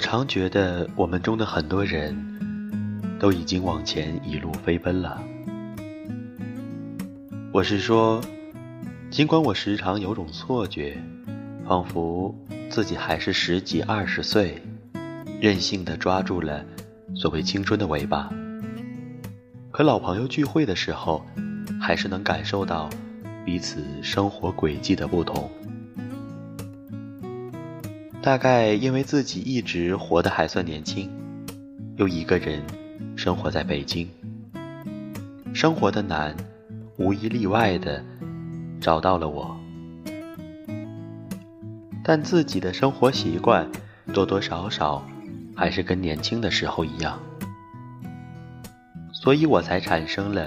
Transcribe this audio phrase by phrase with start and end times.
[0.00, 2.16] 我常觉得我们中的很多人
[3.18, 5.22] 都已经往前一路飞奔了。
[7.52, 8.18] 我是说，
[9.10, 10.96] 尽管我时常有种错觉，
[11.68, 12.34] 仿佛
[12.70, 14.62] 自己还是十几二十岁，
[15.38, 16.64] 任性的抓住了
[17.14, 18.32] 所谓青春的尾巴，
[19.70, 21.26] 可老朋友聚会的时候，
[21.78, 22.88] 还是能感受到
[23.44, 25.50] 彼此生活轨迹的不同。
[28.22, 31.10] 大概因为自己一直活得还算年轻，
[31.96, 32.62] 又一个人
[33.16, 34.06] 生活在北京，
[35.54, 36.36] 生活的难，
[36.98, 38.04] 无一例外的
[38.78, 39.56] 找到了我。
[42.04, 43.66] 但自己的生活习惯
[44.12, 45.02] 多多少少
[45.56, 47.18] 还是跟年轻的时候一样，
[49.14, 50.46] 所以我才产生了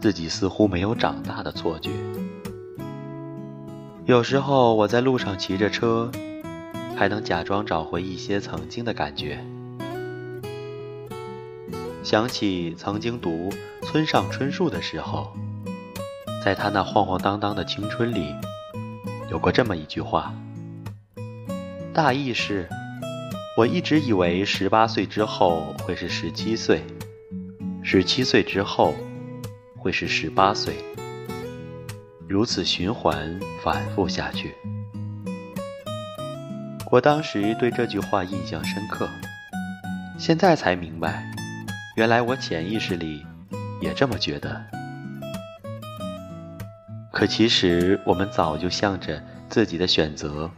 [0.00, 1.90] 自己似乎没有长大的错觉。
[4.06, 6.10] 有时候我在路上骑着车。
[6.96, 9.44] 还能假装找回一些曾经的感觉，
[12.04, 15.32] 想起曾经读村上春树的时候，
[16.44, 18.34] 在他那晃晃荡荡的青春里，
[19.30, 20.32] 有过这么一句话，
[21.92, 22.68] 大意是：
[23.56, 26.82] 我一直以为十八岁之后会是十七岁，
[27.82, 28.94] 十七岁之后
[29.76, 30.74] 会是十八岁，
[32.28, 34.54] 如此循环反复下去。
[36.92, 39.08] 我当时对这句话印象深刻，
[40.18, 41.24] 现在才明白，
[41.96, 43.24] 原来我潜意识里
[43.80, 44.62] 也这么觉得。
[47.10, 50.50] 可其实我们早就向着自己的选择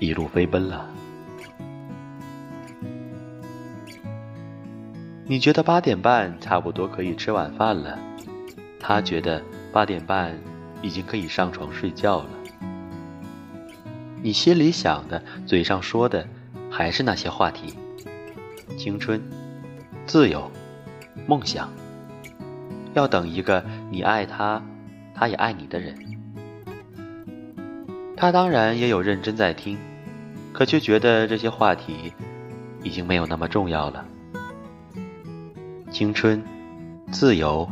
[0.00, 0.86] 一路飞奔了。
[5.24, 7.98] 你觉得八点半差不多可以吃晚饭了，
[8.78, 9.42] 他觉得
[9.72, 10.38] 八点半
[10.82, 12.28] 已经可以上床睡觉了。
[14.26, 16.26] 你心里想的，嘴上说的，
[16.68, 17.72] 还是那些话题：
[18.76, 19.22] 青春、
[20.04, 20.50] 自由、
[21.28, 21.70] 梦想。
[22.92, 24.60] 要等一个你爱他，
[25.14, 25.96] 他也爱你的人。
[28.16, 29.78] 他当然也有认真在听，
[30.52, 32.12] 可却觉得这些话题
[32.82, 34.04] 已经没有那么重要了。
[35.92, 36.42] 青春、
[37.12, 37.70] 自由、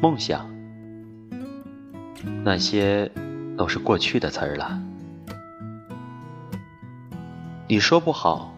[0.00, 0.48] 梦想，
[2.44, 3.10] 那些
[3.58, 4.80] 都是过去的词儿了。
[7.66, 8.54] 你说不好，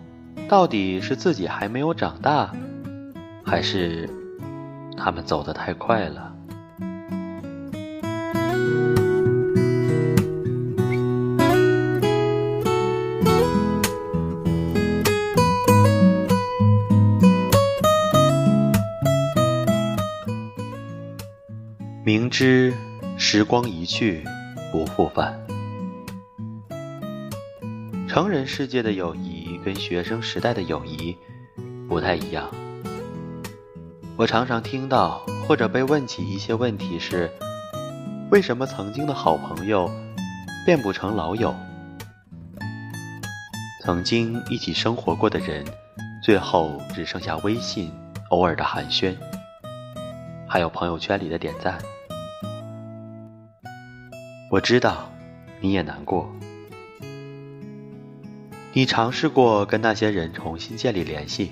[0.49, 2.53] 到底是自己还没有长大，
[3.45, 4.11] 还是
[4.97, 6.33] 他们走得太快了？
[22.05, 22.75] 明知
[23.17, 24.25] 时光一去
[24.71, 25.41] 不复返。
[28.17, 31.15] 成人世界的友谊跟学生时代的友谊
[31.87, 32.51] 不太一样。
[34.17, 37.31] 我常常听到或者被问起一些问题是：
[38.31, 39.91] 为什么曾经的好朋友
[40.65, 41.55] 变不成老友？
[43.83, 45.63] 曾经一起生活过的人，
[46.23, 47.93] 最后只剩下微信
[48.31, 49.15] 偶尔的寒暄，
[50.49, 51.79] 还有朋友圈里的点赞。
[54.51, 55.07] 我知道
[55.61, 56.27] 你也难过。
[58.77, 61.51] 你尝试过跟那些人重新建立联系，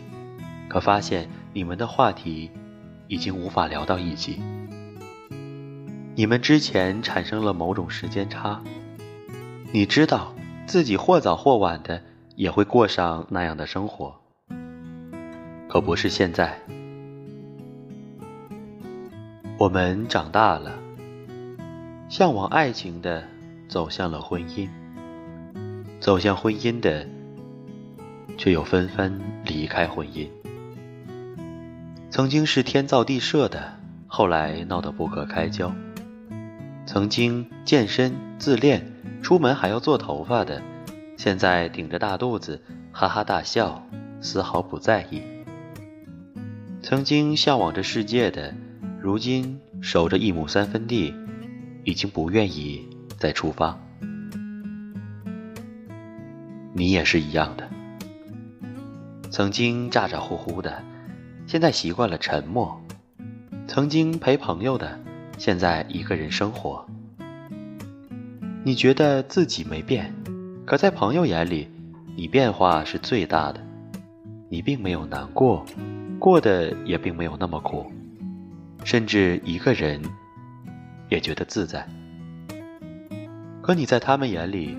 [0.69, 2.51] 可发现你们的话题
[3.09, 4.43] 已经无法聊到一起。
[6.15, 8.63] 你们之前产生了某种时间差，
[9.73, 10.35] 你知道
[10.67, 12.03] 自己或早或晚的
[12.37, 14.15] 也会过上那样的生活，
[15.67, 16.61] 可不是现在。
[19.57, 20.79] 我们长大了，
[22.11, 23.25] 向往爱情的
[23.67, 24.69] 走向了婚姻，
[26.05, 27.09] 走向婚姻的。
[28.37, 30.29] 却又纷纷离开婚姻。
[32.11, 33.75] 曾经是天造地设的，
[34.09, 35.73] 后来闹得不可开交；
[36.85, 38.93] 曾经健身自恋，
[39.23, 40.61] 出门还要做头发的，
[41.17, 42.61] 现在顶着大肚子
[42.93, 43.87] 哈哈大笑，
[44.21, 45.21] 丝毫不在意；
[46.83, 48.53] 曾经向往着世界的，
[49.01, 51.15] 如今守着一亩三分地，
[51.85, 52.85] 已经不愿意
[53.17, 53.79] 再出发。
[56.75, 57.69] 你也是一样的。
[59.31, 60.83] 曾经咋咋呼呼的，
[61.47, 62.69] 现在习惯了沉默；
[63.67, 64.99] 曾经陪朋友的，
[65.39, 66.85] 现在一个人生活。
[68.65, 70.13] 你觉得自己没变，
[70.67, 71.69] 可在朋友眼里，
[72.17, 73.61] 你变化是最大的。
[74.49, 75.65] 你并没有难过，
[76.19, 77.91] 过得也并没有那么苦，
[78.85, 80.01] 甚至一个人
[81.09, 81.87] 也觉得自在。
[83.63, 84.79] 可你在他们眼里，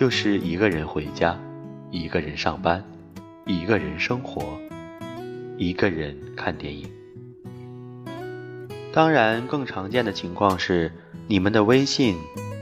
[0.00, 1.38] 就是一个人回家，
[1.90, 2.82] 一个人上班，
[3.44, 4.58] 一个人生活，
[5.58, 6.90] 一个人看电影。
[8.94, 10.90] 当然，更常见的情况是，
[11.26, 12.16] 你们的微信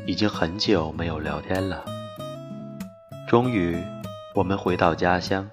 [0.04, 1.84] 已经很久没有聊天了。
[3.28, 3.76] 终于，
[4.34, 5.48] 我们回到家乡，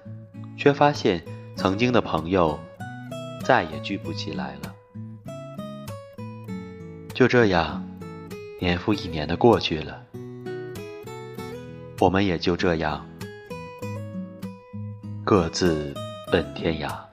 [0.56, 1.22] 却发现
[1.54, 2.58] 曾经的朋友
[3.44, 4.74] 再也聚不起来了。
[7.14, 7.88] 就这样，
[8.58, 10.02] 年复一年的过去了，
[11.98, 13.06] 我们也就这样
[15.24, 15.94] 各自
[16.30, 17.05] 奔天涯。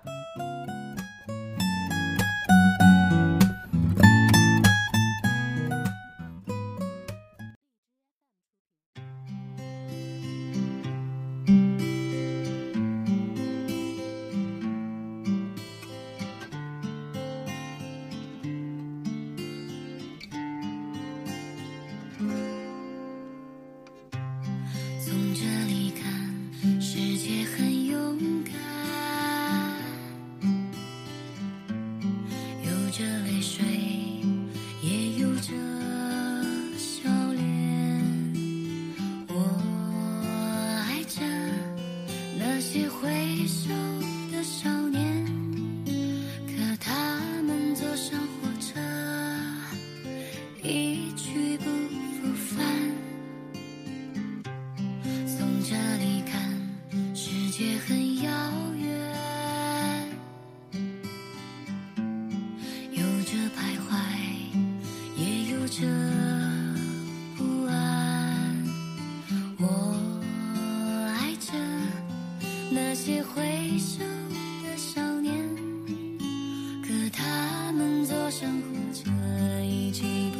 [57.63, 58.29] 也很遥
[58.75, 58.83] 远，
[62.91, 63.95] 有着徘徊，
[65.15, 65.87] 也有着
[67.37, 67.73] 不安。
[69.59, 69.63] 我
[71.17, 71.53] 爱着
[72.69, 74.03] 那些回首
[74.65, 75.33] 的少年，
[76.83, 79.09] 可他们坐上火车
[79.63, 80.32] 已经。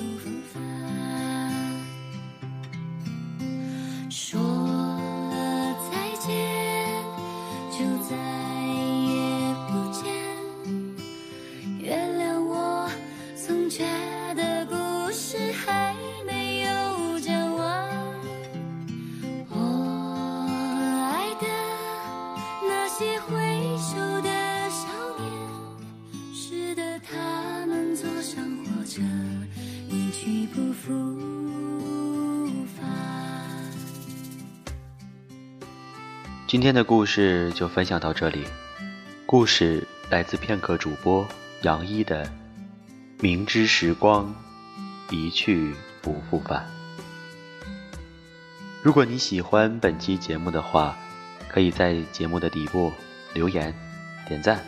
[36.54, 38.46] 今天的故事就分享到这里。
[39.26, 41.28] 故事来自片刻主播
[41.64, 42.24] 杨一的
[43.20, 44.32] 《明知时光
[45.10, 46.64] 一去不复返》。
[48.84, 50.96] 如果你喜欢本期节目的话，
[51.50, 52.94] 可以在节目的底部
[53.34, 53.74] 留言、
[54.28, 54.64] 点赞，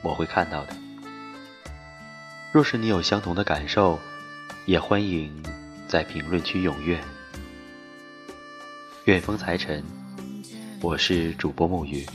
[0.00, 0.76] 我会看到的。
[2.52, 3.98] 若是你有相同的感受，
[4.64, 5.42] 也欢迎
[5.88, 7.02] 在评论区踊跃。
[9.06, 9.82] 远风财神。
[10.80, 12.06] 我是主播沐雨，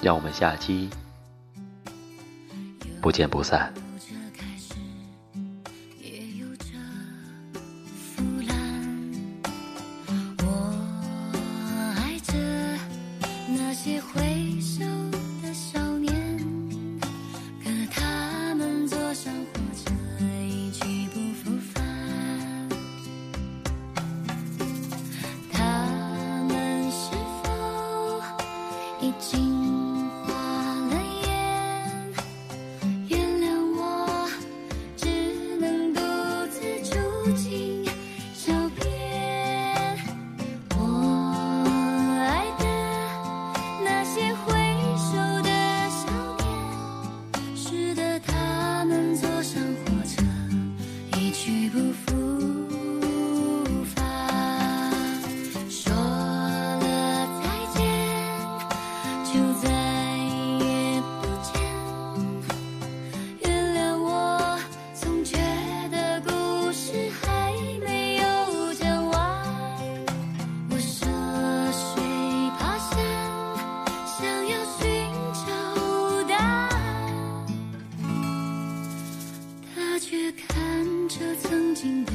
[0.00, 0.88] 让我们下期
[3.00, 3.74] 不见不散。
[81.08, 82.12] 这曾经的